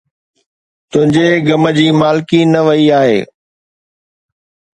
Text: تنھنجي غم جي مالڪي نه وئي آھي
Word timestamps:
تنھنجي 0.89 1.27
غم 1.47 1.63
جي 1.77 1.87
مالڪي 1.99 2.39
نه 2.53 2.61
وئي 2.67 2.85
آھي 2.99 3.17